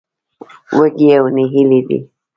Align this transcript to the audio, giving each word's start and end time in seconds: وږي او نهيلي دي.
وږي 0.77 1.07
او 1.17 1.25
نهيلي 1.35 1.79
دي. 1.87 1.99